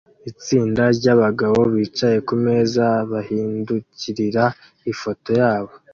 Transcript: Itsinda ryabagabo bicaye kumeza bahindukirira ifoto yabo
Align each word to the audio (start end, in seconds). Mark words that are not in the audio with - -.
Itsinda 0.31 0.83
ryabagabo 0.97 1.59
bicaye 1.73 2.17
kumeza 2.27 2.85
bahindukirira 3.11 4.45
ifoto 4.91 5.29
yabo 5.39 5.71